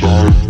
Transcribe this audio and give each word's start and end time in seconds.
side. 0.00 0.49